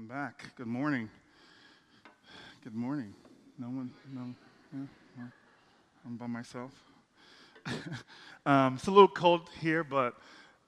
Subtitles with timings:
[0.00, 0.46] I'm back.
[0.56, 1.10] Good morning.
[2.64, 3.12] Good morning.
[3.58, 3.90] No one?
[4.10, 4.34] No?
[5.18, 5.24] Yeah?
[6.06, 6.72] I'm by myself.
[8.46, 10.14] um, it's a little cold here, but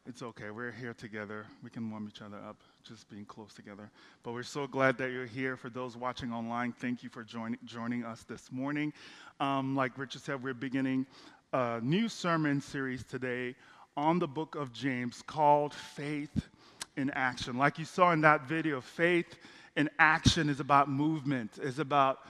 [0.07, 0.51] it's okay.
[0.51, 1.47] We're here together.
[1.65, 3.91] We can warm each other up, just being close together.
[4.23, 5.57] But we're so glad that you're here.
[5.57, 8.93] For those watching online, thank you for join, joining us this morning.
[9.41, 11.07] Um, like Richard said, we're beginning
[11.55, 13.55] a new sermon series today
[13.97, 16.51] on the book of James called Faith
[16.97, 17.57] in Action.
[17.57, 19.37] Like you saw in that video, faith
[19.77, 22.21] in action is about movement, is about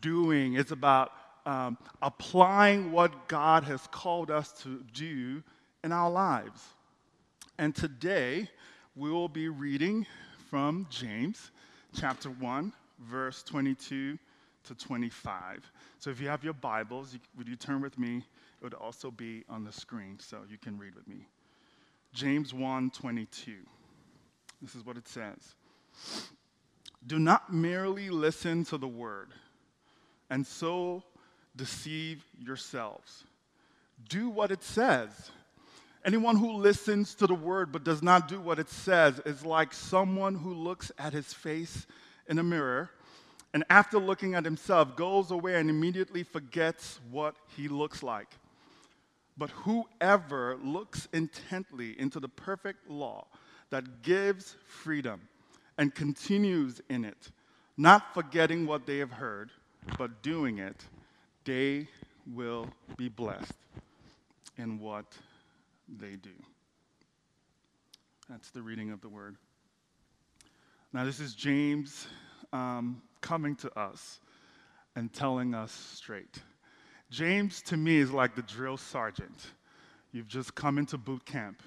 [0.00, 1.12] doing, it's about
[1.44, 5.42] um, applying what God has called us to do
[5.84, 6.62] in our lives.
[7.58, 8.48] And today,
[8.94, 10.06] we will be reading
[10.50, 11.50] from James
[11.98, 14.18] chapter 1, verse 22
[14.64, 15.70] to 25.
[15.98, 18.18] So if you have your Bibles, you, would you turn with me?
[18.18, 21.28] It would also be on the screen, so you can read with me.
[22.12, 23.52] James 1 22.
[24.60, 25.54] This is what it says
[27.06, 29.30] Do not merely listen to the word
[30.30, 31.02] and so
[31.54, 33.24] deceive yourselves.
[34.08, 35.30] Do what it says.
[36.04, 39.72] Anyone who listens to the word but does not do what it says is like
[39.72, 41.86] someone who looks at his face
[42.28, 42.90] in a mirror
[43.52, 48.28] and after looking at himself goes away and immediately forgets what he looks like.
[49.38, 53.26] But whoever looks intently into the perfect law
[53.70, 55.20] that gives freedom
[55.78, 57.30] and continues in it,
[57.76, 59.50] not forgetting what they have heard,
[59.98, 60.84] but doing it,
[61.44, 61.86] they
[62.34, 63.52] will be blessed
[64.58, 65.06] in what
[65.98, 66.30] they do.
[68.28, 69.36] That's the reading of the word.
[70.92, 72.08] Now, this is James
[72.52, 74.20] um, coming to us
[74.96, 76.42] and telling us straight.
[77.10, 79.52] James, to me, is like the drill sergeant.
[80.12, 81.62] You've just come into boot camp,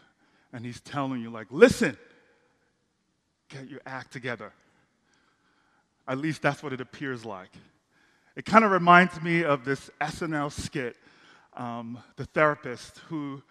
[0.54, 1.98] and he's telling you, like, listen,
[3.50, 4.52] get your act together.
[6.08, 7.52] At least that's what it appears like.
[8.36, 10.96] It kind of reminds me of this SNL skit,
[11.56, 13.42] um, the therapist who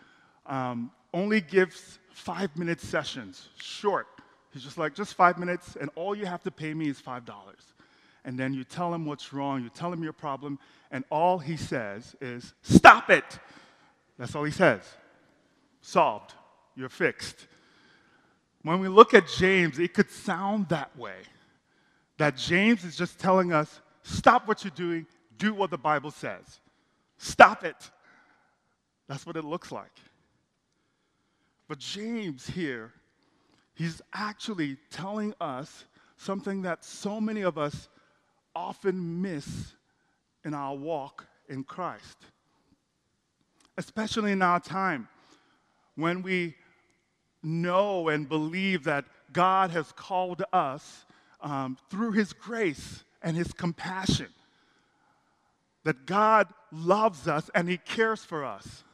[0.46, 4.06] um, only gives five minute sessions, short.
[4.52, 7.22] He's just like, just five minutes, and all you have to pay me is $5.
[8.24, 10.58] And then you tell him what's wrong, you tell him your problem,
[10.90, 13.38] and all he says is, Stop it!
[14.18, 14.82] That's all he says.
[15.80, 16.34] Solved.
[16.78, 17.48] You're fixed.
[18.62, 21.16] When we look at James, it could sound that way.
[22.18, 25.04] That James is just telling us, Stop what you're doing,
[25.36, 26.60] do what the Bible says.
[27.18, 27.90] Stop it.
[29.08, 29.90] That's what it looks like.
[31.66, 32.92] But James here,
[33.74, 35.84] he's actually telling us
[36.16, 37.88] something that so many of us
[38.54, 39.74] often miss
[40.44, 42.18] in our walk in Christ.
[43.76, 45.08] Especially in our time
[45.96, 46.54] when we
[47.48, 51.06] know and believe that God has called us
[51.40, 54.28] um, through His grace and His compassion.
[55.84, 58.84] That God loves us and He cares for us.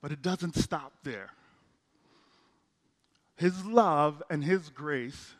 [0.00, 1.30] But it doesn't stop there.
[3.36, 5.34] His love and His grace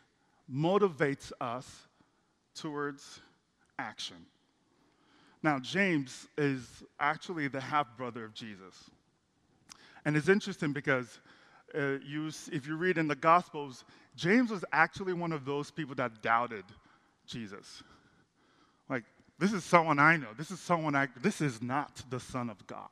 [0.51, 1.87] motivates us
[2.55, 3.21] towards
[3.79, 4.17] action.
[5.43, 8.89] Now, James is actually the half brother of Jesus.
[10.05, 11.19] And it's interesting because
[11.75, 13.83] uh, you, if you read in the Gospels,
[14.15, 16.65] James was actually one of those people that doubted
[17.25, 17.83] Jesus.
[18.89, 19.03] Like,
[19.39, 20.27] this is someone I know.
[20.37, 22.89] This is someone I, this is not the Son of God.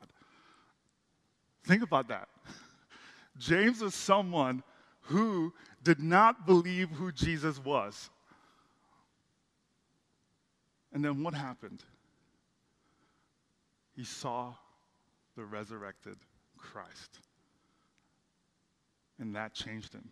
[1.64, 2.28] Think about that.
[3.38, 4.62] James was someone
[5.02, 5.52] who
[5.82, 8.10] did not believe who Jesus was.
[10.92, 11.84] And then what happened?
[13.94, 14.54] He saw
[15.36, 16.16] the resurrected
[16.56, 17.20] Christ.
[19.20, 20.10] And that changed him.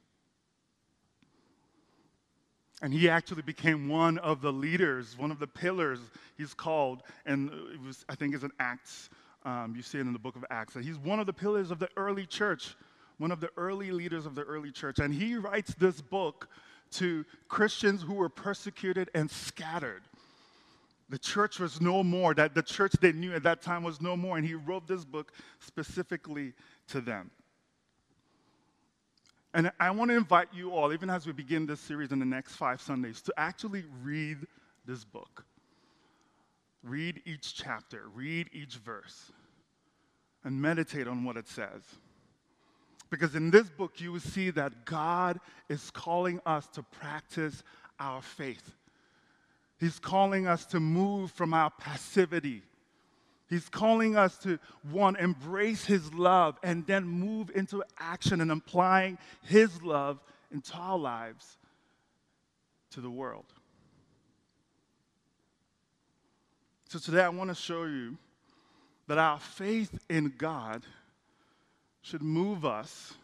[2.81, 5.99] And he actually became one of the leaders, one of the pillars,
[6.37, 9.11] he's called, and it was, I think it's in Acts.
[9.45, 10.75] Um, you see it in the book of Acts.
[10.75, 12.77] That he's one of the pillars of the early church,
[13.17, 15.01] one of the early leaders of the early church.
[15.01, 16.49] And he writes this book
[16.93, 20.03] to Christians who were persecuted and scattered.
[21.09, 24.17] The church was no more, that the church they knew at that time was no
[24.17, 26.53] more, and he wrote this book specifically
[26.89, 27.31] to them.
[29.55, 32.27] And I want to invite you all, even as we begin this series in the
[32.27, 34.39] next five Sundays, to actually read
[34.87, 35.45] this book.
[36.83, 39.33] Read each chapter, read each verse,
[40.45, 41.83] and meditate on what it says.
[43.11, 47.63] Because in this book, you will see that God is calling us to practice
[47.99, 48.75] our faith.
[49.81, 52.63] He's calling us to move from our passivity
[53.49, 54.59] He's calling us to,
[54.91, 60.99] one, embrace His love and then move into action and applying His love into our
[60.99, 61.57] lives
[62.91, 63.47] to the world.
[66.89, 68.17] So today I want to show you
[69.09, 70.85] that our faith in God
[72.03, 73.15] should move us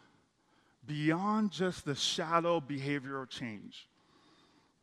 [0.85, 3.87] beyond just the shallow behavioral change,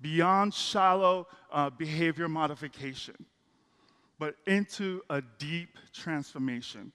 [0.01, 3.15] beyond shallow uh, behavior modification,
[4.23, 6.93] but into a deep transformation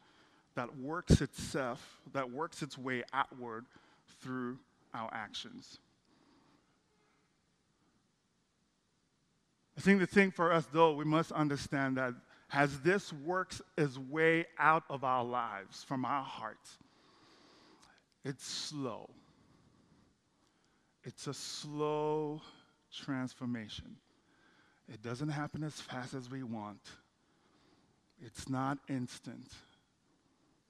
[0.56, 3.66] that works itself, that works its way outward
[4.22, 4.58] through
[4.94, 5.80] our actions.
[9.78, 12.14] I think the thing for us, though, we must understand that
[12.54, 16.78] as this works its way out of our lives, from our hearts,
[18.24, 19.10] it's slow.
[21.04, 22.42] It's a slow
[22.90, 23.98] transformation.
[24.88, 26.80] It doesn't happen as fast as we want.
[28.26, 29.52] It's not instant.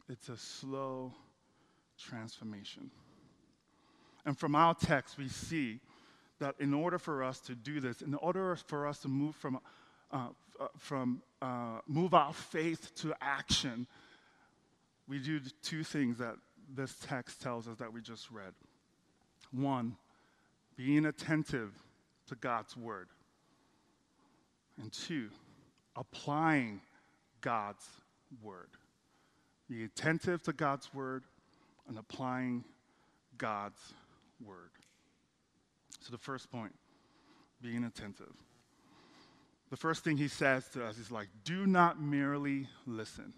[0.09, 1.13] It's a slow
[1.97, 2.91] transformation.
[4.25, 5.79] And from our text, we see
[6.39, 9.59] that in order for us to do this, in order for us to move from,
[10.11, 10.27] uh,
[10.59, 13.87] uh, from uh, move our faith to action,
[15.07, 16.35] we do two things that
[16.75, 18.53] this text tells us that we just read.
[19.51, 19.95] One,
[20.75, 21.71] being attentive
[22.27, 23.07] to God's word.
[24.79, 25.29] And two,
[25.95, 26.81] applying
[27.41, 27.85] God's
[28.41, 28.69] word.
[29.69, 31.23] Be attentive to God's word
[31.87, 32.63] and applying
[33.37, 33.93] God's
[34.43, 34.71] word.
[35.99, 36.73] So, the first point,
[37.61, 38.33] being attentive.
[39.69, 43.33] The first thing he says to us is like, do not merely listen.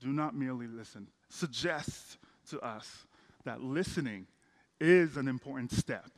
[0.00, 1.08] Do not merely listen.
[1.30, 2.18] Suggests
[2.50, 3.06] to us
[3.44, 4.26] that listening
[4.80, 6.10] is an important step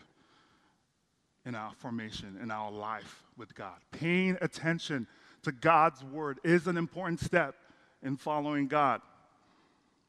[1.44, 3.76] in our formation, in our life with God.
[3.90, 5.06] Paying attention
[5.42, 7.56] to God's word is an important step
[8.02, 9.00] in following God.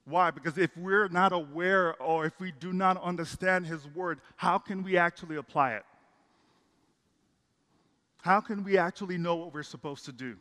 [0.05, 0.31] Why?
[0.31, 4.83] Because if we're not aware or if we do not understand His Word, how can
[4.83, 5.83] we actually apply it?
[8.21, 10.35] How can we actually know what we're supposed to do?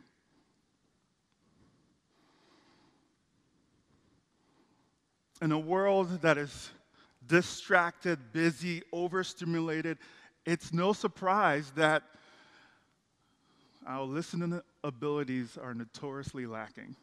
[5.41, 6.71] In a world that is
[7.27, 9.97] distracted, busy, overstimulated,
[10.45, 12.03] it's no surprise that
[13.85, 16.95] our listening abilities are notoriously lacking.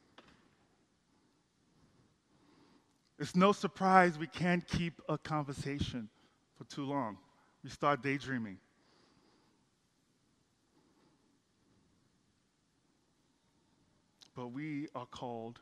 [3.19, 6.09] It's no surprise we can't keep a conversation
[6.57, 7.19] for too long.
[7.63, 8.57] We start daydreaming.
[14.35, 15.61] But we are called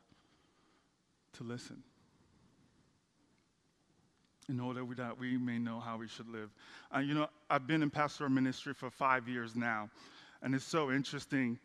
[1.33, 1.83] to listen
[4.49, 6.49] in order that we may know how we should live.
[6.93, 9.89] Uh, you know, I've been in pastoral ministry for five years now,
[10.41, 11.59] and it's so interesting.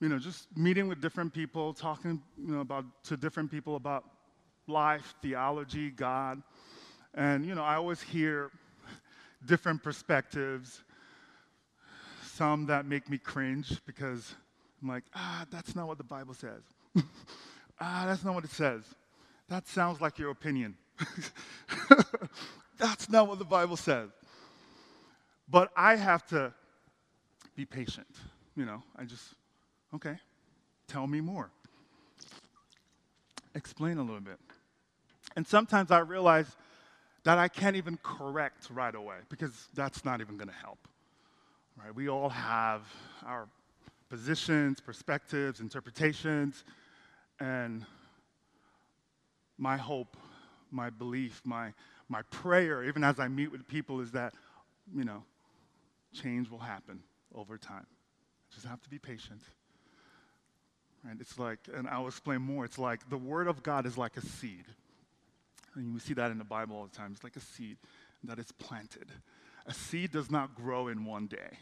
[0.00, 4.04] You know, just meeting with different people, talking you know, about to different people about
[4.66, 6.42] life, theology, God.
[7.14, 8.50] And, you know, I always hear
[9.46, 10.82] different perspectives,
[12.24, 14.34] some that make me cringe because
[14.80, 16.62] I'm like, ah, that's not what the Bible says.
[17.80, 18.84] ah, that's not what it says.
[19.48, 20.76] That sounds like your opinion.
[22.78, 24.10] that's not what the Bible says.
[25.48, 26.52] But I have to
[27.56, 28.06] be patient.
[28.56, 29.34] You know, I just,
[29.94, 30.18] okay,
[30.86, 31.50] tell me more.
[33.54, 34.38] Explain a little bit.
[35.36, 36.56] And sometimes I realize
[37.24, 40.78] that I can't even correct right away because that's not even going to help.
[41.76, 41.94] Right?
[41.94, 42.82] We all have
[43.24, 43.48] our
[44.08, 46.64] positions, perspectives, interpretations,
[47.38, 47.86] and
[49.56, 50.16] my hope,
[50.70, 51.72] my belief, my,
[52.08, 54.34] my prayer, even as I meet with people, is that,
[54.94, 55.22] you know,
[56.12, 57.00] change will happen
[57.34, 57.86] over time.
[58.52, 59.42] Just have to be patient.
[61.04, 61.16] Right?
[61.20, 62.64] It's like, and I'll explain more.
[62.64, 64.64] It's like the Word of God is like a seed.
[65.74, 67.12] And we see that in the Bible all the time.
[67.12, 67.76] It's like a seed
[68.24, 69.10] that is planted.
[69.66, 71.58] A seed does not grow in one day.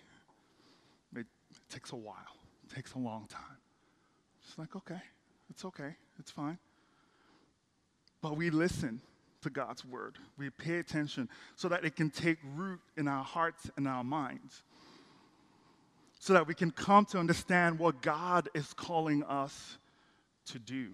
[1.14, 1.26] It, it
[1.70, 2.36] takes a while.
[2.64, 3.58] It takes a long time.
[4.42, 5.00] It's like, okay,
[5.50, 6.58] it's okay, it's fine.
[8.20, 9.00] But we listen
[9.42, 10.16] to God's word.
[10.36, 14.62] We pay attention so that it can take root in our hearts and our minds.
[16.18, 19.78] So that we can come to understand what God is calling us
[20.46, 20.88] to do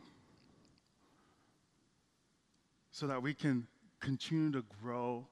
[2.94, 3.66] so that we can
[3.98, 5.26] continue to grow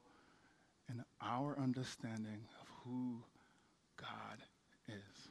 [0.91, 3.23] in our understanding of who
[3.97, 4.43] God
[4.89, 5.31] is.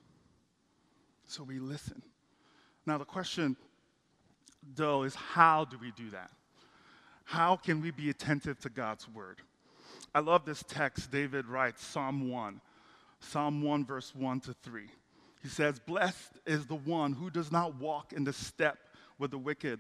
[1.25, 2.01] So we listen.
[2.85, 3.57] Now, the question,
[4.75, 6.31] though, is how do we do that?
[7.31, 9.37] How can we be attentive to God's word?
[10.13, 11.11] I love this text.
[11.11, 12.59] David writes Psalm 1,
[13.21, 14.83] Psalm 1, verse 1 to 3.
[15.41, 18.79] He says, Blessed is the one who does not walk in the step
[19.17, 19.79] with the wicked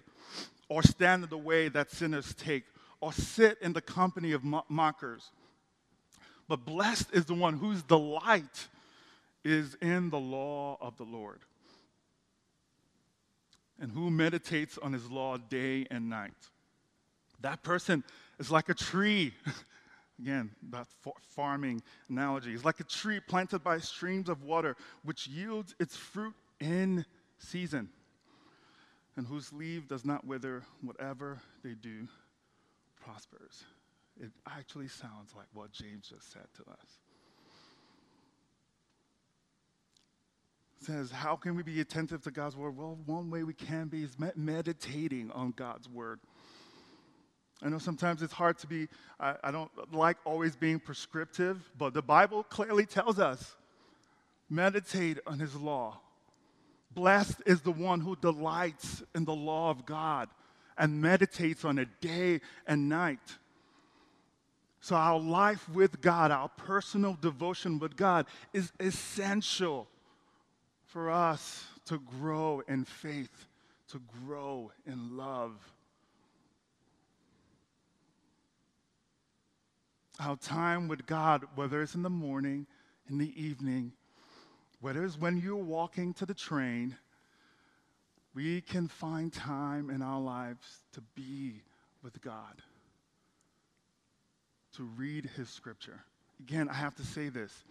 [0.69, 2.63] or stand in the way that sinners take,
[3.01, 5.31] or sit in the company of mockers,
[6.47, 8.69] But blessed is the one whose delight
[9.43, 11.41] is in the law of the Lord
[13.77, 16.31] and who meditates on his law day and night.
[17.41, 18.03] That person
[18.39, 19.33] is like a tree.
[20.19, 20.87] Again, that
[21.35, 26.35] farming analogy is like a tree planted by streams of water, which yields its fruit
[26.59, 27.05] in
[27.39, 27.89] season,
[29.15, 30.61] and whose leaf does not wither.
[30.81, 32.07] Whatever they do
[33.03, 33.63] prospers.
[34.19, 36.99] It actually sounds like what James just said to us.
[40.81, 42.75] says, How can we be attentive to God's word?
[42.75, 46.19] Well, one way we can be is meditating on God's word.
[47.61, 48.87] I know sometimes it's hard to be,
[49.19, 53.55] I, I, don't like always being prescriptive, but the Bible clearly tells us
[54.49, 55.99] meditate on his law.
[56.93, 60.29] Blessed is the one who delights in the law of God
[60.77, 63.37] and meditates on it day and night.
[64.81, 69.87] So, our life with God, our personal devotion with God, is essential
[70.87, 73.45] for us to grow in faith,
[73.89, 75.53] to grow in love.
[80.21, 82.67] Our time with God, whether it's in the morning,
[83.09, 83.91] in the evening,
[84.79, 86.95] whether it's when you're walking to the train,
[88.35, 91.63] we can find time in our lives to be
[92.03, 92.61] with God,
[94.75, 95.99] to read His scripture.
[96.39, 97.63] Again, I have to say this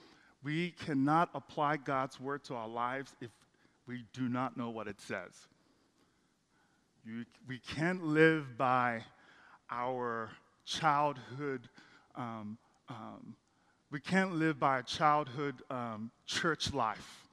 [0.43, 3.31] we cannot apply God's word to our lives if
[3.87, 5.33] we do not know what it says.
[7.07, 9.05] You, we can't live by
[9.71, 10.31] our
[10.65, 11.69] childhood,
[12.15, 13.35] um, um,
[13.91, 17.27] we can't live by a childhood um, church life,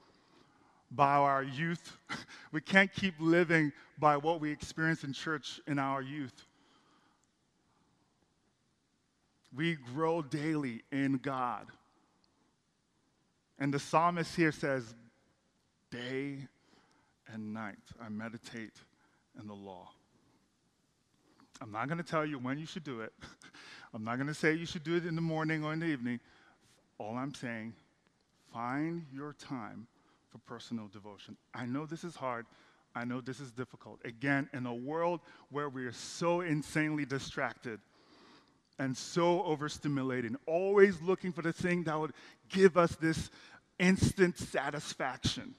[0.91, 1.97] by our youth.
[2.51, 6.45] we can't keep living by what we experience in church in our youth.
[9.55, 11.67] We grow daily in God.
[13.59, 14.93] And the psalmist here says,
[15.89, 16.39] Day
[17.31, 18.73] and night I meditate
[19.39, 19.89] in the law.
[21.61, 23.13] I'm not going to tell you when you should do it.
[23.97, 25.87] I'm not going to say you should do it in the morning or in the
[25.87, 26.19] evening.
[26.99, 27.73] All I'm saying,
[28.53, 29.87] find your time
[30.29, 31.35] for personal devotion.
[31.51, 32.45] I know this is hard.
[32.93, 33.99] I know this is difficult.
[34.05, 37.79] Again, in a world where we are so insanely distracted
[38.77, 42.13] and so overstimulated, always looking for the thing that would
[42.49, 43.31] give us this
[43.79, 45.55] instant satisfaction.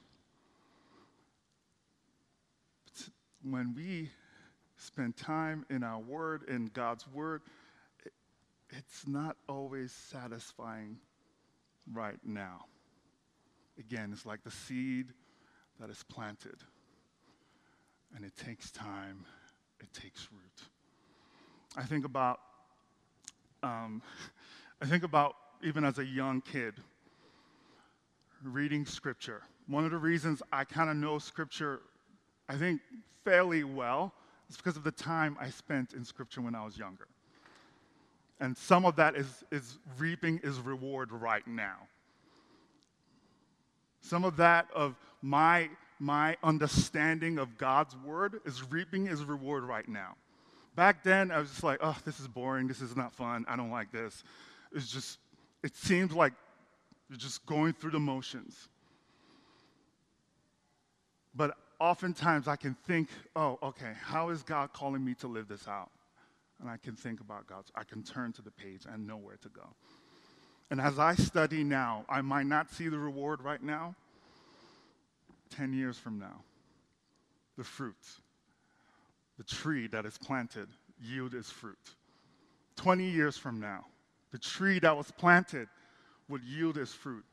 [3.43, 4.11] When we
[4.77, 7.43] spend time in our Word, in God's Word,
[8.71, 10.99] it's not always satisfying
[11.93, 12.67] right now.
[13.79, 15.07] Again, it's like the seed
[15.81, 16.57] that is planted,
[18.15, 19.25] and it takes time,
[19.81, 20.69] it takes root.
[21.77, 22.41] I think about,
[23.63, 24.03] um,
[24.83, 26.75] I think about even as a young kid,
[28.43, 29.43] reading Scripture.
[29.67, 31.81] One of the reasons I kind of know Scripture,
[32.49, 32.81] I think,
[33.25, 34.13] fairly well
[34.49, 37.09] is because of the time I spent in Scripture when I was younger.
[38.41, 41.77] And some of that is, is reaping is reward right now.
[44.01, 45.69] Some of that of my,
[45.99, 50.15] my understanding of God's word is reaping is reward right now.
[50.77, 52.69] Back then, I was just like, oh, this is boring.
[52.69, 53.45] This is not fun.
[53.49, 54.23] I don't like this.
[54.73, 55.19] It's just,
[55.65, 56.33] it seems like
[57.09, 58.69] you're just going through the motions.
[61.35, 65.67] But oftentimes I can think, oh, okay, how is God calling me to live this
[65.67, 65.91] out?
[66.61, 69.37] And I can think about God's, I can turn to the page and know where
[69.37, 69.69] to go.
[70.71, 73.95] And as I study now, I might not see the reward right now.
[75.51, 76.43] 10 years from now,
[77.57, 77.97] the fruit,
[79.39, 80.69] the tree that is planted,
[81.01, 81.79] yield its fruit.
[82.77, 83.87] 20 years from now,
[84.31, 85.69] the tree that was planted
[86.29, 87.25] would yield its fruit.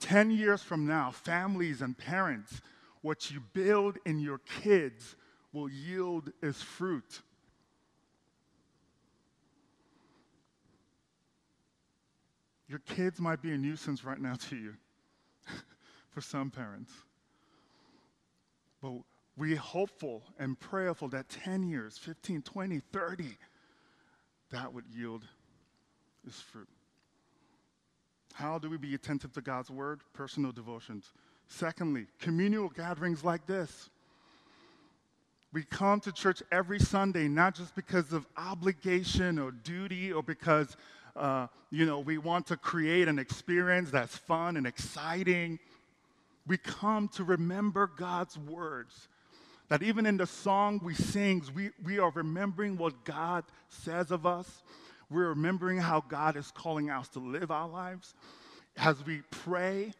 [0.00, 2.60] 10 years from now, families and parents,
[3.00, 5.16] what you build in your kids
[5.52, 7.22] will yield its fruit.
[12.68, 14.74] Your kids might be a nuisance right now to you,
[16.10, 16.92] for some parents.
[18.80, 18.92] But
[19.36, 23.24] we're hopeful and prayerful that 10 years, 15, 20, 30,
[24.50, 25.24] that would yield
[26.26, 26.68] its fruit.
[28.34, 30.00] How do we be attentive to God's word?
[30.12, 31.12] Personal devotions.
[31.46, 33.90] Secondly, communal gatherings like this.
[35.52, 40.76] We come to church every Sunday not just because of obligation or duty or because
[41.16, 45.58] uh, you know we want to create an experience that's fun and exciting.
[46.46, 49.08] We come to remember God's words.
[49.68, 54.26] That even in the song we sing, we, we are remembering what God says of
[54.26, 54.62] us.
[55.10, 58.14] We're remembering how God is calling us to live our lives.
[58.76, 59.92] As we pray,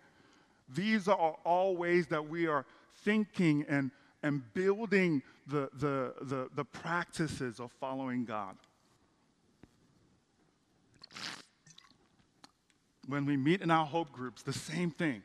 [0.68, 2.66] these are all ways that we are
[3.04, 3.90] thinking and,
[4.23, 8.56] and building the, the, the, the practices of following God.
[13.06, 15.23] When we meet in our hope groups, the same thing.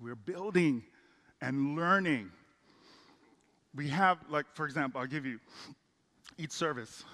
[0.00, 0.82] We're building
[1.40, 2.30] and learning.
[3.74, 5.38] We have, like, for example, I'll give you
[6.38, 7.04] each service.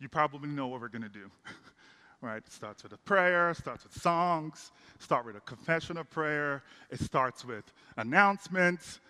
[0.00, 1.30] You probably know what we're going to do.
[2.20, 2.38] right?
[2.38, 6.62] It starts with a prayer, starts with songs, start with a confession of prayer.
[6.90, 7.64] It starts with
[7.96, 9.00] announcements,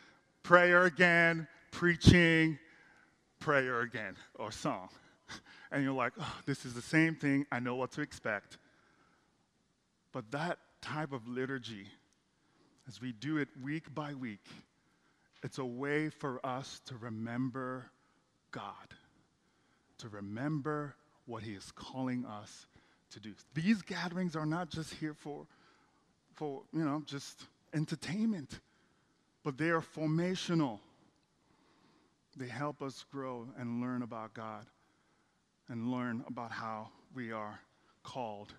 [0.43, 2.59] prayer again, preaching,
[3.41, 4.89] prayer again, or song.
[5.71, 7.45] And you're like, oh, this is the same thing.
[7.53, 8.57] I know what to expect.
[10.13, 11.87] But that type of liturgy,
[12.87, 14.45] as we do it week by week,
[15.43, 17.91] it's a way for us to remember
[18.51, 18.95] God,
[19.99, 20.95] to remember
[21.27, 22.67] what He is calling us
[23.13, 23.33] to do.
[23.55, 25.47] These gatherings are not just here for,
[26.35, 28.61] for you know, just entertainment,
[29.45, 30.79] but they are formational.
[32.37, 34.65] They help us grow and learn about God
[35.69, 37.61] and learn about how we are
[38.03, 38.55] called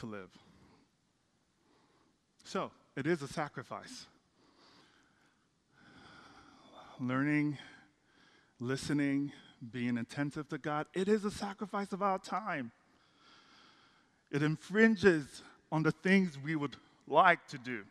[0.00, 0.30] to live.
[2.44, 4.06] So, it is a sacrifice.
[7.00, 7.58] Learning,
[8.60, 9.32] listening,
[9.72, 12.70] being attentive to God, it is a sacrifice of our time.
[14.30, 16.76] It infringes on the things we would
[17.08, 17.82] like to do.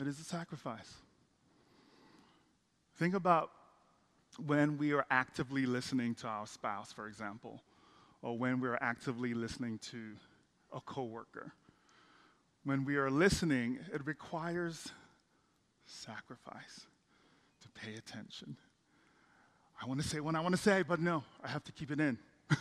[0.00, 0.94] It is a sacrifice.
[2.96, 3.50] Think about
[4.44, 7.62] when we are actively listening to our spouse, for example,
[8.22, 10.12] or when we are actively listening to
[10.72, 11.52] a coworker.
[12.64, 14.88] When we are listening, it requires
[15.86, 16.86] sacrifice
[17.62, 18.56] to pay attention.
[19.80, 21.90] I want to say what I want to say, but no, I have to keep
[21.90, 22.18] it in.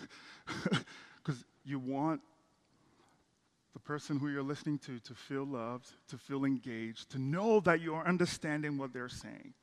[1.23, 2.21] Because you want
[3.73, 7.81] the person who you're listening to to feel loved, to feel engaged, to know that
[7.81, 9.53] you are understanding what they're saying.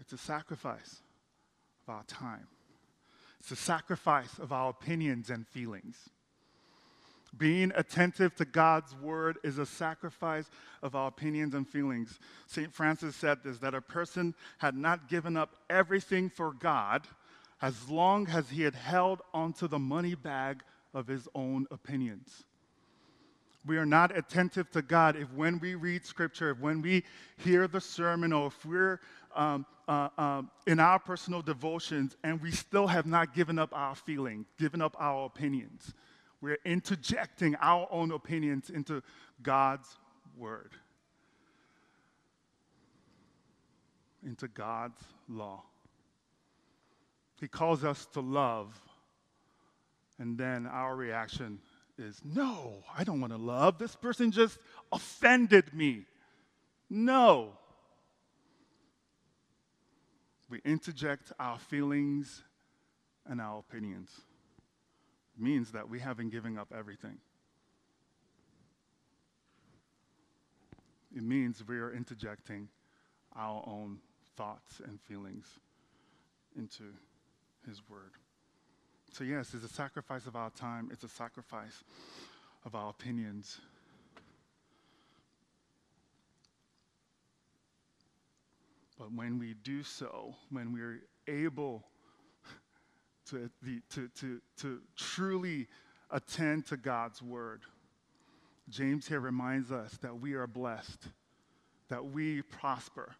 [0.00, 1.02] It's a sacrifice
[1.86, 2.46] of our time,
[3.40, 5.96] it's a sacrifice of our opinions and feelings.
[7.38, 10.48] Being attentive to God's word is a sacrifice
[10.82, 12.18] of our opinions and feelings.
[12.46, 12.72] St.
[12.72, 17.06] Francis said this that a person had not given up everything for God
[17.62, 22.44] as long as he had held onto the money bag of his own opinions.
[23.66, 27.04] We are not attentive to God if when we read scripture, if when we
[27.38, 29.00] hear the sermon, or if we're
[29.34, 33.94] um, uh, um, in our personal devotions and we still have not given up our
[33.94, 35.94] feelings, given up our opinions.
[36.44, 39.02] We're interjecting our own opinions into
[39.42, 39.88] God's
[40.36, 40.72] word,
[44.22, 45.62] into God's law.
[47.40, 48.78] He calls us to love,
[50.18, 51.60] and then our reaction
[51.96, 53.78] is, No, I don't want to love.
[53.78, 54.58] This person just
[54.92, 56.04] offended me.
[56.90, 57.52] No.
[60.50, 62.42] We interject our feelings
[63.24, 64.10] and our opinions.
[65.36, 67.18] Means that we haven't given up everything.
[71.14, 72.68] It means we are interjecting
[73.36, 73.98] our own
[74.36, 75.46] thoughts and feelings
[76.56, 76.84] into
[77.66, 78.12] his word.
[79.12, 81.84] So, yes, it's a sacrifice of our time, it's a sacrifice
[82.64, 83.60] of our opinions.
[88.98, 91.84] But when we do so, when we're able
[93.30, 93.50] to,
[93.90, 95.66] to, to, to truly
[96.10, 97.62] attend to God's word,
[98.68, 101.02] James here reminds us that we are blessed,
[101.88, 103.14] that we prosper.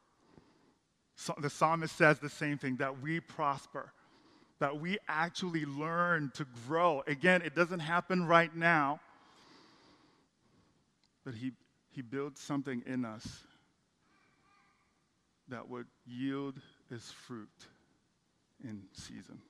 [1.17, 3.93] So the psalmist says the same thing that we prosper
[4.61, 7.03] that we actually learn to grow.
[7.07, 9.01] Again, it doesn't happen right now,
[11.25, 11.53] but He,
[11.91, 13.27] he builds something in us
[15.49, 16.55] that would yield
[16.89, 17.49] His fruit
[18.63, 19.41] in season.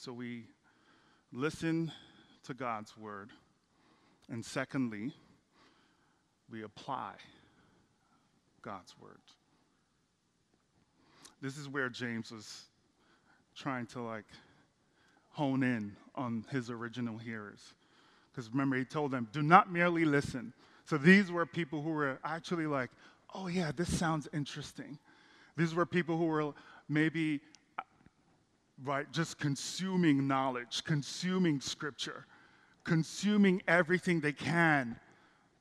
[0.00, 0.44] So we
[1.32, 1.92] listen
[2.44, 3.30] to God's word.
[4.28, 5.12] And secondly,
[6.50, 7.14] we apply
[8.62, 9.20] God's word
[11.40, 12.64] this is where James was
[13.56, 14.26] trying to like
[15.30, 17.60] hone in on his original hearers.
[18.30, 20.52] Because remember, he told them, do not merely listen.
[20.84, 22.90] So these were people who were actually like,
[23.34, 24.98] oh, yeah, this sounds interesting.
[25.56, 26.52] These were people who were
[26.88, 27.40] maybe,
[28.84, 32.26] right, just consuming knowledge, consuming scripture,
[32.84, 34.96] consuming everything they can.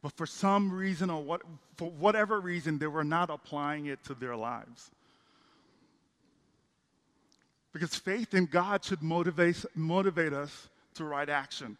[0.01, 1.41] But for some reason or what,
[1.75, 4.91] for whatever reason, they were not applying it to their lives.
[7.73, 11.77] Because faith in God should motivate, motivate us to right action.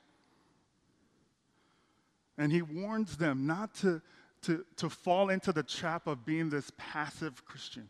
[2.37, 4.01] And he warns them not to,
[4.43, 7.89] to, to fall into the trap of being this passive Christian,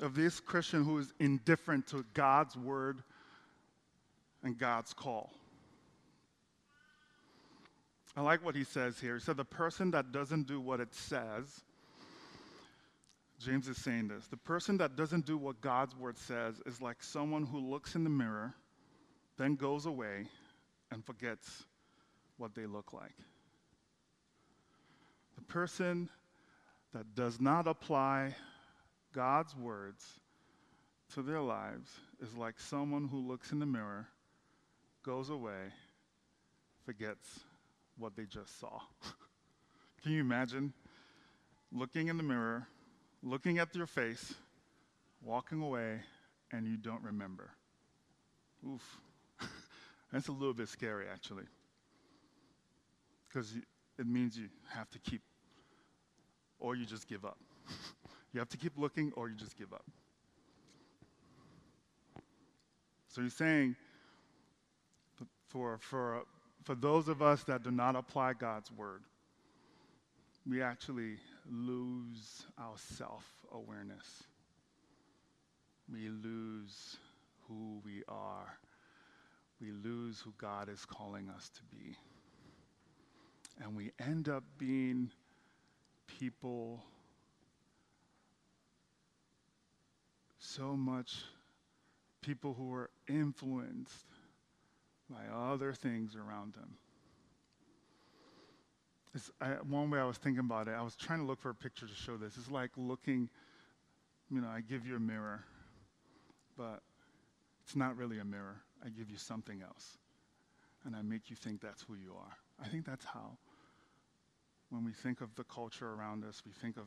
[0.00, 3.02] of this Christian who is indifferent to God's word
[4.42, 5.32] and God's call.
[8.16, 9.14] I like what he says here.
[9.14, 11.62] He said, The person that doesn't do what it says,
[13.40, 17.02] James is saying this the person that doesn't do what God's word says is like
[17.02, 18.54] someone who looks in the mirror,
[19.36, 20.26] then goes away
[20.90, 21.64] and forgets
[22.38, 23.14] what they look like.
[25.36, 26.08] The person
[26.92, 28.36] that does not apply
[29.14, 30.04] God's words
[31.14, 31.88] to their lives
[32.20, 34.08] is like someone who looks in the mirror,
[35.04, 35.72] goes away,
[36.84, 37.40] forgets
[37.96, 38.80] what they just saw.
[40.02, 40.72] Can you imagine
[41.70, 42.66] looking in the mirror,
[43.22, 44.34] looking at your face,
[45.22, 46.00] walking away,
[46.50, 47.50] and you don't remember?
[48.68, 48.98] Oof.
[50.12, 51.44] That's a little bit scary, actually.
[53.28, 53.54] Because
[53.96, 55.22] it means you have to keep,
[56.58, 57.38] or you just give up.
[58.34, 59.84] you have to keep looking, or you just give up.
[63.08, 63.76] So he's saying,
[65.48, 66.24] for, for
[66.64, 69.02] for those of us that do not apply God's word,
[70.48, 71.16] we actually
[71.50, 74.24] lose our self awareness.
[75.90, 76.96] We lose
[77.46, 78.58] who we are.
[79.60, 81.96] We lose who God is calling us to be.
[83.62, 85.10] And we end up being
[86.18, 86.82] people
[90.44, 91.24] so much
[92.22, 94.06] people who are influenced
[95.08, 96.76] by other things around them.
[99.40, 101.54] I, one way I was thinking about it, I was trying to look for a
[101.54, 102.36] picture to show this.
[102.36, 103.28] It's like looking,
[104.28, 105.44] you know, I give you a mirror,
[106.56, 106.80] but
[107.62, 108.56] it's not really a mirror.
[108.84, 109.98] I give you something else,
[110.84, 112.36] and I make you think that's who you are.
[112.62, 113.38] I think that's how,
[114.70, 116.86] when we think of the culture around us, we think of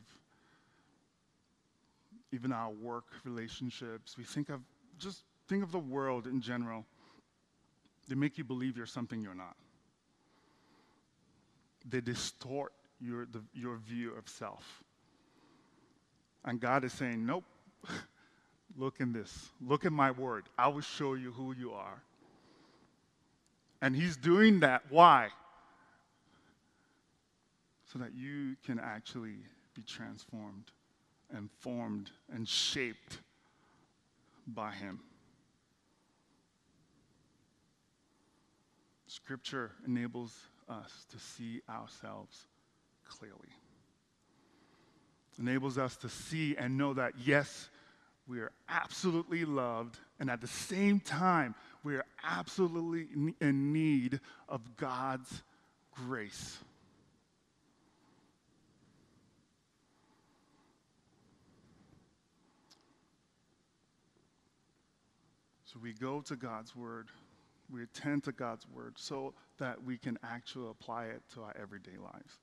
[2.32, 4.60] even our work relationships, we think of
[4.98, 6.84] just think of the world in general.
[8.08, 9.56] They make you believe you're something you're not.
[11.86, 14.82] They distort your, the, your view of self.
[16.44, 17.44] And God is saying, Nope,
[18.76, 19.50] look in this.
[19.60, 20.44] Look at my word.
[20.56, 22.02] I will show you who you are.
[23.80, 24.82] And He's doing that.
[24.90, 25.28] Why?
[27.92, 29.36] So that you can actually
[29.74, 30.72] be transformed
[31.34, 33.18] and formed and shaped
[34.46, 35.00] by Him.
[39.06, 40.34] Scripture enables
[40.68, 42.46] us to see ourselves
[43.08, 43.52] clearly.
[45.38, 47.68] Enables us to see and know that, yes,
[48.26, 53.06] we are absolutely loved, and at the same time, we are absolutely
[53.40, 55.42] in need of God's
[55.92, 56.58] grace.
[65.82, 67.08] We go to God's Word
[67.70, 71.96] we attend to God's word so that we can actually apply it to our everyday
[72.02, 72.38] lives.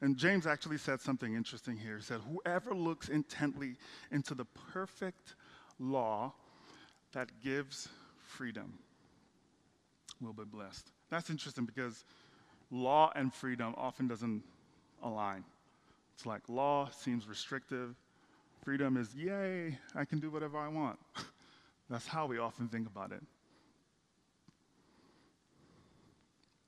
[0.00, 1.96] And James actually said something interesting here.
[1.96, 3.76] He said, Whoever looks intently
[4.10, 5.36] into the perfect
[5.78, 6.32] law
[7.12, 7.88] that gives
[8.18, 8.74] freedom
[10.20, 10.90] will be blessed.
[11.10, 12.04] That's interesting because
[12.70, 14.42] law and freedom often doesn't
[15.02, 15.44] align.
[16.14, 17.94] It's like law seems restrictive,
[18.62, 20.98] freedom is, yay, I can do whatever I want.
[21.90, 23.22] That's how we often think about it.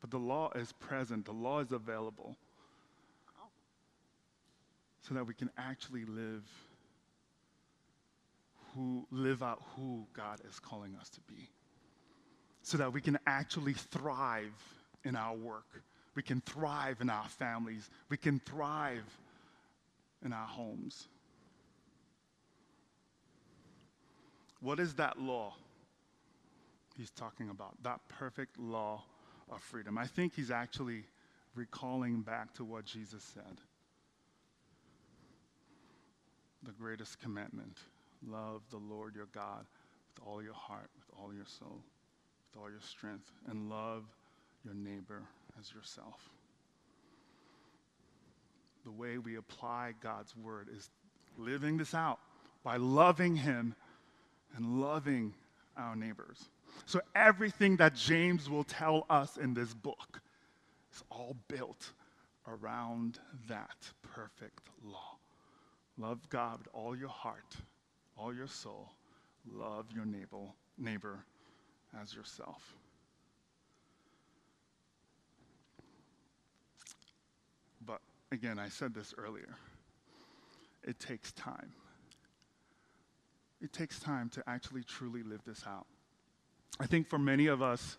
[0.00, 2.36] But the law is present, the law is available
[5.06, 6.44] so that we can actually live
[8.74, 11.48] who live out who God is calling us to be.
[12.62, 14.52] So that we can actually thrive
[15.04, 15.82] in our work.
[16.14, 17.88] We can thrive in our families.
[18.10, 19.04] We can thrive
[20.24, 21.08] in our homes.
[24.60, 25.54] What is that law
[26.96, 27.82] he's talking about?
[27.82, 29.04] That perfect law
[29.50, 29.98] of freedom.
[29.98, 31.04] I think he's actually
[31.54, 33.60] recalling back to what Jesus said
[36.66, 37.78] the greatest commandment
[38.26, 39.66] love the Lord your God
[40.08, 41.80] with all your heart, with all your soul,
[42.50, 44.04] with all your strength, and love
[44.64, 45.22] your neighbor
[45.60, 46.28] as yourself.
[48.84, 50.90] The way we apply God's word is
[51.38, 52.18] living this out
[52.64, 53.74] by loving Him
[54.54, 55.34] and loving
[55.76, 56.48] our neighbors.
[56.84, 60.20] So everything that James will tell us in this book
[60.92, 61.92] is all built
[62.46, 65.16] around that perfect law.
[65.98, 67.56] Love God with all your heart,
[68.16, 68.90] all your soul,
[69.50, 70.36] love your neighbor,
[70.78, 71.24] neighbor
[72.00, 72.74] as yourself.
[77.84, 79.56] But again, I said this earlier.
[80.84, 81.72] It takes time.
[83.60, 85.86] It takes time to actually truly live this out.
[86.78, 87.96] I think for many of us,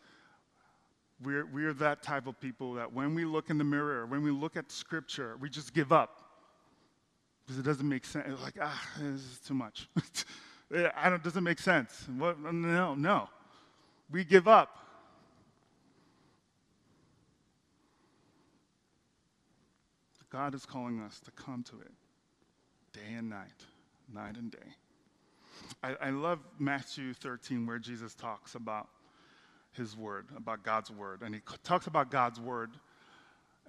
[1.24, 4.30] we're, we're that type of people that when we look in the mirror, when we
[4.30, 6.24] look at scripture, we just give up
[7.44, 8.28] because it doesn't make sense.
[8.30, 9.90] It's like, ah, this is too much.
[10.70, 12.06] it doesn't make sense.
[12.18, 12.40] What?
[12.40, 13.30] No, no.
[14.12, 14.78] We give up.
[20.30, 21.92] God is calling us to come to it
[22.92, 23.66] day and night,
[24.14, 24.76] night and day.
[25.84, 28.88] I, I love Matthew 13, where Jesus talks about
[29.74, 31.22] his word, about God's word.
[31.22, 32.72] And he talks about God's word.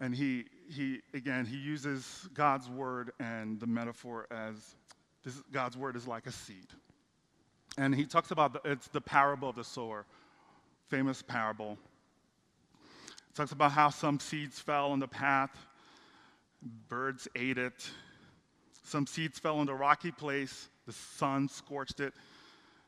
[0.01, 4.77] And he, he again, he uses God's word and the metaphor as
[5.25, 6.67] this, God's word is like a seed.
[7.77, 10.07] And he talks about the, it's the parable of the sower,
[10.89, 11.77] famous parable.
[13.31, 15.57] It talks about how some seeds fell on the path,
[16.89, 17.91] birds ate it.
[18.85, 22.15] Some seeds fell in the rocky place, the sun scorched it.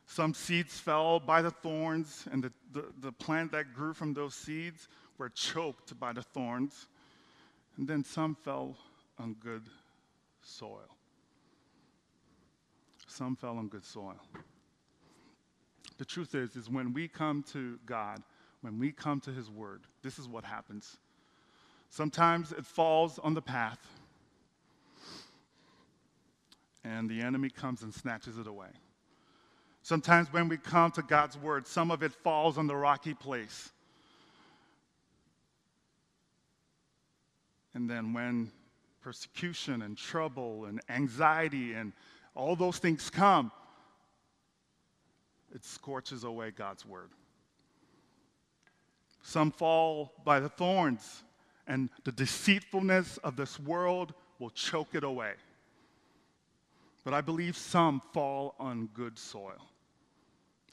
[0.06, 4.34] Some seeds fell by the thorns, and the, the, the, plant that grew from those
[4.34, 6.88] seeds were choked by the thorns.
[7.76, 8.74] And then some fell
[9.18, 9.62] on good
[10.40, 10.88] soil.
[13.06, 14.16] Some fell on good soil.
[15.98, 18.22] The truth is, is when we come to God,
[18.62, 20.96] when we come to His Word, this is what happens.
[21.90, 23.78] Sometimes it falls on the path,
[26.84, 28.68] and the enemy comes and snatches it away.
[29.82, 33.70] Sometimes when we come to God's word, some of it falls on the rocky place.
[37.74, 38.50] And then when
[39.00, 41.92] persecution and trouble and anxiety and
[42.34, 43.50] all those things come,
[45.54, 47.10] it scorches away God's word.
[49.22, 51.22] Some fall by the thorns,
[51.66, 55.32] and the deceitfulness of this world will choke it away.
[57.04, 59.70] But I believe some fall on good soil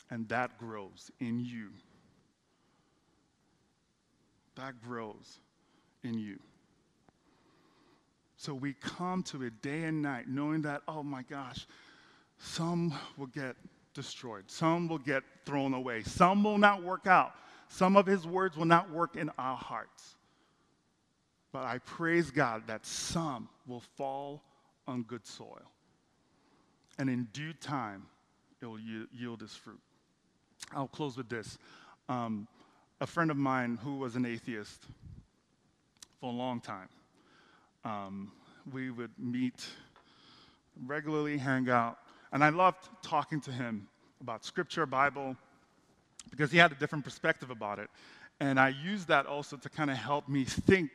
[0.09, 1.69] and that grows in you.
[4.55, 5.39] That grows
[6.03, 6.39] in you.
[8.37, 11.67] So we come to it day and night knowing that, oh my gosh,
[12.37, 13.55] some will get
[13.93, 17.33] destroyed, some will get thrown away, some will not work out,
[17.67, 20.15] some of his words will not work in our hearts.
[21.51, 24.43] But I praise God that some will fall
[24.87, 25.71] on good soil.
[26.99, 28.07] And in due time,
[28.62, 29.79] it will yield its fruit.
[30.73, 31.57] I'll close with this.
[32.10, 32.47] Um,
[32.99, 34.86] a friend of mine who was an atheist
[36.19, 36.89] for a long time,
[37.86, 38.31] um,
[38.73, 39.65] we would meet
[40.86, 41.99] regularly, hang out,
[42.31, 43.88] and I loved talking to him
[44.19, 45.36] about scripture, Bible,
[46.29, 47.89] because he had a different perspective about it.
[48.39, 50.91] And I used that also to kind of help me think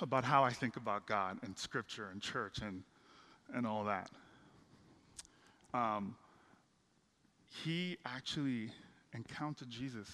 [0.00, 2.82] about how I think about God and scripture and church and,
[3.54, 4.10] and all that.
[5.72, 6.16] Um,
[7.64, 8.70] he actually
[9.14, 10.08] encountered Jesus.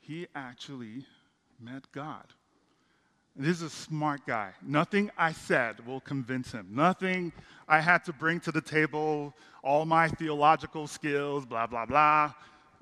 [0.00, 1.04] He actually
[1.60, 2.24] met God.
[3.36, 4.52] This is a smart guy.
[4.60, 6.68] Nothing I said will convince him.
[6.70, 7.32] Nothing
[7.68, 12.32] I had to bring to the table, all my theological skills, blah, blah, blah.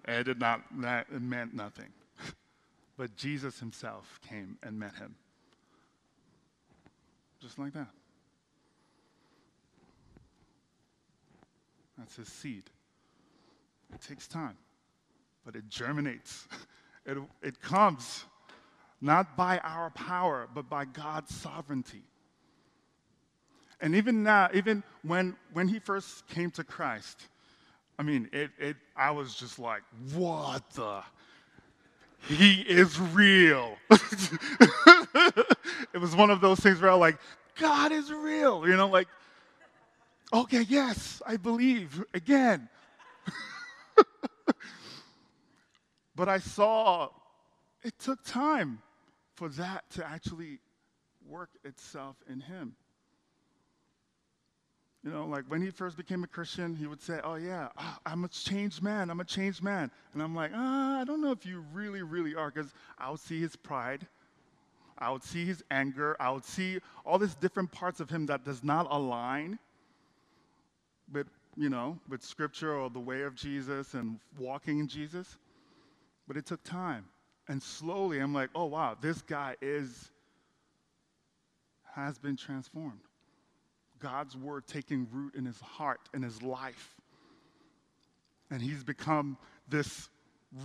[0.06, 1.92] It did not, it meant nothing.
[2.96, 5.14] but Jesus himself came and met him.
[7.40, 7.88] Just like that.
[11.98, 12.64] That's his seed.
[13.92, 14.56] It takes time,
[15.44, 16.46] but it germinates.
[17.06, 18.26] It, it comes
[19.00, 22.02] not by our power, but by God's sovereignty.
[23.80, 27.28] And even now, even when, when he first came to Christ,
[27.98, 29.82] I mean, it, it, I was just like,
[30.14, 31.02] what the?
[32.26, 33.76] He is real.
[33.90, 34.38] it
[35.98, 37.18] was one of those things where I'm like,
[37.58, 38.68] God is real.
[38.68, 39.08] You know, like,
[40.32, 42.68] okay, yes, I believe again.
[46.14, 47.08] but I saw
[47.82, 48.80] it took time
[49.34, 50.58] for that to actually
[51.26, 52.74] work itself in him.
[55.04, 57.98] You know, like when he first became a Christian, he would say, Oh, yeah, ah,
[58.04, 59.10] I'm a changed man.
[59.10, 59.90] I'm a changed man.
[60.12, 63.20] And I'm like, ah, I don't know if you really, really are, because I would
[63.20, 64.06] see his pride.
[64.98, 66.16] I would see his anger.
[66.18, 69.60] I would see all these different parts of him that does not align
[71.12, 75.38] with you know, with scripture or the way of Jesus and walking in Jesus.
[76.28, 77.04] But it took time.
[77.48, 80.10] And slowly I'm like, oh wow, this guy is
[81.94, 83.00] has been transformed.
[83.98, 86.94] God's word taking root in his heart, in his life.
[88.50, 89.36] And he's become
[89.68, 90.08] this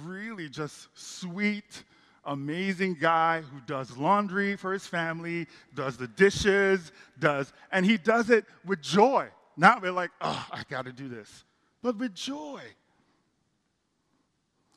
[0.04, 1.84] really just sweet,
[2.26, 8.30] amazing guy who does laundry for his family, does the dishes, does, and he does
[8.30, 9.28] it with joy.
[9.56, 11.44] Not with like, oh, I got to do this,
[11.82, 12.62] but with joy.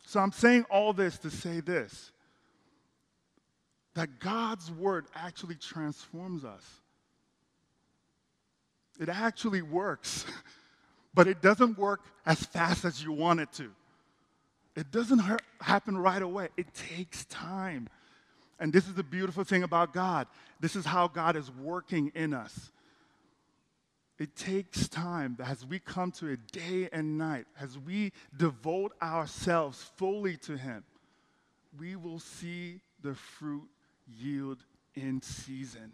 [0.06, 2.12] So I'm saying all this to say this
[3.94, 6.62] that God's word actually transforms us.
[9.00, 10.26] It actually works,
[11.14, 13.72] but it doesn't work as fast as you want it to.
[14.76, 15.22] It doesn't
[15.62, 17.88] happen right away, it takes time.
[18.58, 20.26] And this is the beautiful thing about God.
[20.60, 22.72] This is how God is working in us.
[24.18, 29.90] It takes time as we come to it day and night, as we devote ourselves
[29.96, 30.85] fully to Him,
[31.79, 33.68] we will see the fruit
[34.18, 35.92] yield in season.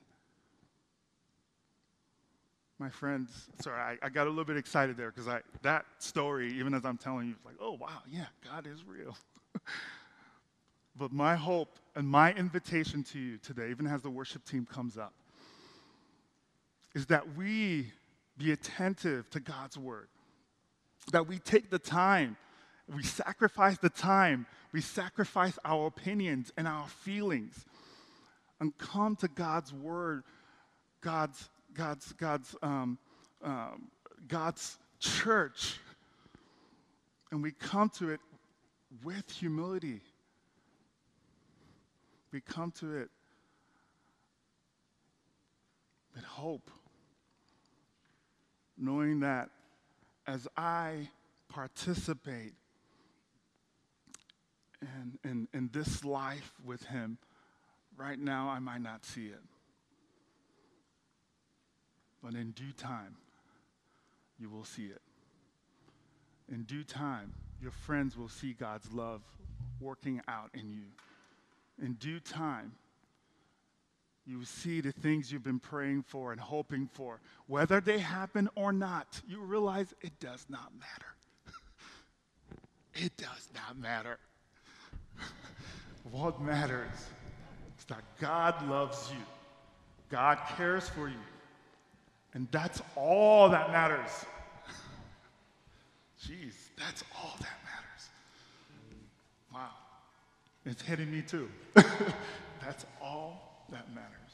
[2.79, 5.29] My friends, sorry, I, I got a little bit excited there because
[5.63, 9.17] that story, even as I'm telling you, like, oh, wow, yeah, God is real.
[10.97, 14.97] but my hope and my invitation to you today, even as the worship team comes
[14.97, 15.13] up,
[16.95, 17.93] is that we
[18.38, 20.09] be attentive to God's word,
[21.12, 22.37] that we take the time,
[22.92, 27.64] we sacrifice the time, we sacrifice our opinions and our feelings,
[28.61, 30.25] and come to God's word,
[31.01, 32.99] God's God's, God's, um,
[33.42, 33.88] um,
[34.29, 35.79] God's church.
[37.31, 38.21] And we come to it
[39.03, 40.01] with humility.
[42.31, 43.11] We come to it
[46.14, 46.71] with hope,
[48.83, 49.49] knowing that
[50.27, 51.09] as I
[51.49, 52.53] participate
[54.81, 57.18] in, in, in this life with Him,
[57.97, 59.40] right now I might not see it.
[62.23, 63.16] But in due time,
[64.38, 65.01] you will see it.
[66.53, 69.23] In due time, your friends will see God's love
[69.81, 70.87] working out in you.
[71.81, 72.73] In due time,
[74.27, 77.21] you see the things you've been praying for and hoping for.
[77.47, 81.57] Whether they happen or not, you realize it does not matter.
[82.95, 84.19] it does not matter.
[86.11, 87.09] what matters
[87.79, 89.25] is that God loves you,
[90.09, 91.15] God cares for you,
[92.35, 94.25] and that's all that matters.
[96.25, 98.09] Jeez, that's all that matters.
[99.53, 99.71] Wow.
[100.65, 101.49] It's hitting me too.
[101.75, 104.33] that's all that matters.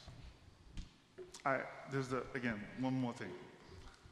[1.45, 1.59] I,
[1.91, 3.31] there's a, again, one more thing.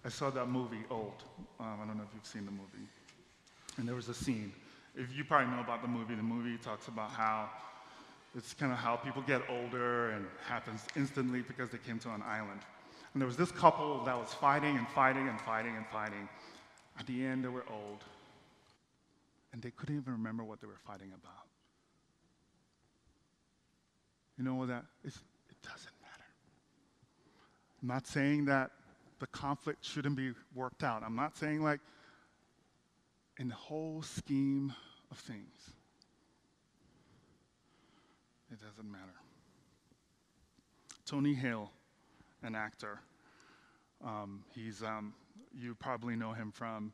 [0.04, 1.24] I saw that movie, Old.
[1.60, 2.88] Um, I don't know if you've seen the movie.
[3.78, 4.54] And there was a scene.
[4.96, 7.50] If you probably know about the movie, the movie talks about how
[8.36, 12.24] it's kind of how people get older and happens instantly because they came to an
[12.26, 12.62] island.
[13.14, 16.30] And there was this couple that was fighting and fighting and fighting and fighting.
[17.00, 18.04] At the end, they were old.
[19.54, 21.47] And they couldn't even remember what they were fighting about.
[24.38, 25.16] You know that is?
[25.50, 26.24] It doesn't matter.
[27.82, 28.72] I'm not saying that
[29.20, 31.04] the conflict shouldn't be worked out.
[31.04, 31.80] I'm not saying like
[33.40, 34.74] in the whole scheme
[35.12, 35.72] of things,
[38.52, 39.04] it doesn't matter.
[41.06, 41.72] Tony Hale
[42.44, 43.00] an actor.
[44.04, 45.14] Um, he's, um,
[45.54, 46.94] you probably know him from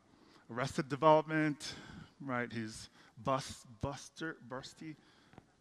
[0.50, 1.74] Arrested Development,
[2.20, 2.50] right?
[2.52, 2.88] He's
[3.22, 4.96] Bus, Buster, Bursty,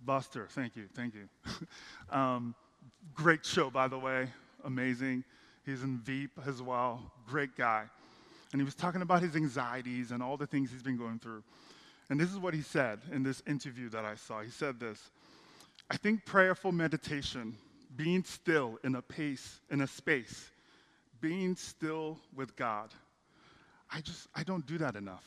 [0.06, 0.48] Buster.
[0.50, 1.28] Thank you, thank you.
[2.16, 2.56] um,
[3.16, 4.28] great show, by the way,
[4.64, 5.24] amazing.
[5.66, 7.86] He's in Veep as well, great guy.
[8.52, 11.44] And he was talking about his anxieties and all the things he's been going through.
[12.10, 14.42] And this is what he said in this interview that I saw.
[14.42, 15.10] He said this
[15.90, 17.56] I think prayerful meditation
[17.96, 20.52] being still in a pace, in a space,
[21.22, 22.90] being still with God.
[23.92, 25.24] I just, I don't do that enough.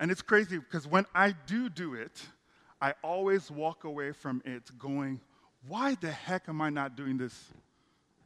[0.00, 2.12] And it's crazy because when I do do it,
[2.80, 5.20] I always walk away from it going,
[5.66, 7.44] why the heck am I not doing this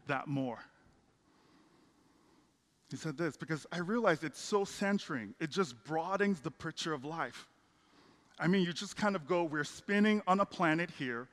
[0.06, 0.58] that more?
[2.90, 5.34] He said this because I realized it's so centering.
[5.40, 7.48] It just broadens the picture of life.
[8.38, 11.28] I mean, you just kind of go, we're spinning on a planet here,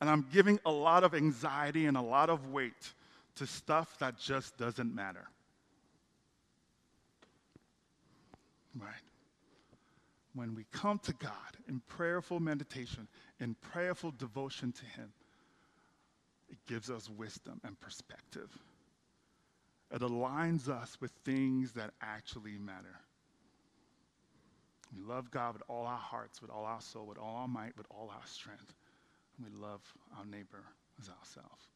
[0.00, 2.94] and I'm giving a lot of anxiety and a lot of weight
[3.36, 5.28] to stuff that just doesn't matter.
[8.78, 9.11] Right?
[10.34, 11.30] When we come to God
[11.68, 13.08] in prayerful meditation,
[13.38, 15.12] in prayerful devotion to Him,
[16.48, 18.50] it gives us wisdom and perspective.
[19.90, 23.00] It aligns us with things that actually matter.
[24.94, 27.76] We love God with all our hearts, with all our soul, with all our might,
[27.76, 28.74] with all our strength
[29.42, 29.80] we love
[30.18, 30.62] our neighbor
[31.00, 31.68] as ourselves.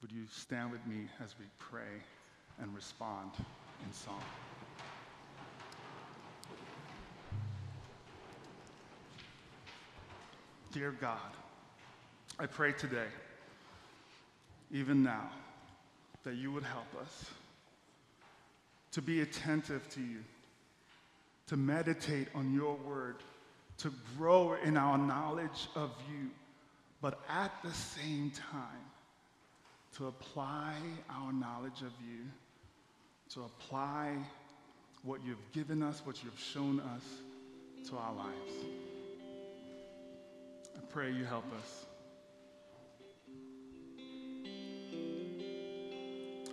[0.00, 2.02] Would you stand with me as we pray
[2.60, 3.30] and respond
[3.84, 4.22] in song?
[10.72, 11.18] Dear God,
[12.38, 13.08] I pray today,
[14.72, 15.30] even now,
[16.24, 17.26] that you would help us
[18.92, 20.20] to be attentive to you,
[21.48, 23.16] to meditate on your word,
[23.78, 26.30] to grow in our knowledge of you,
[27.02, 28.86] but at the same time,
[29.98, 30.76] to apply
[31.10, 32.24] our knowledge of you,
[33.34, 34.14] to apply
[35.02, 37.04] what you've given us, what you've shown us
[37.90, 38.81] to our lives.
[40.92, 41.86] Pray you help us.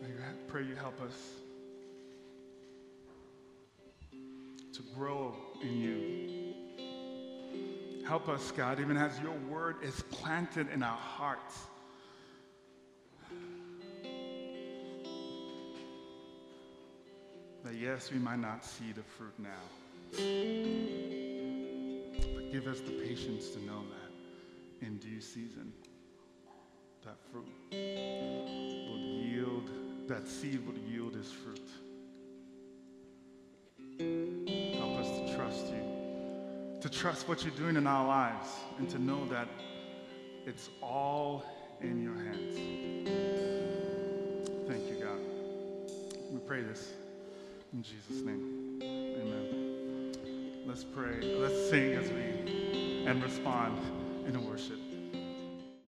[0.02, 0.08] I
[0.48, 1.34] pray you help us
[4.72, 6.54] to grow in you.
[8.08, 11.60] Help us, God, even as your word is planted in our hearts.
[17.66, 19.50] That yes, we might not see the fruit now,
[22.34, 24.09] but give us the patience to know that
[24.82, 25.74] in due season,
[27.06, 29.70] that fruit will yield,
[30.08, 31.70] that seed will yield its fruit.
[34.78, 39.00] Help us to trust you, to trust what you're doing in our lives, and to
[39.00, 39.48] know that
[40.46, 41.44] it's all
[41.82, 42.56] in your hands.
[44.68, 45.20] Thank you, God.
[46.32, 46.94] We pray this
[47.74, 48.80] in Jesus' name.
[48.82, 50.14] Amen.
[50.66, 51.22] Let's pray.
[51.22, 53.78] Let's sing as we and respond
[54.36, 54.89] in worship.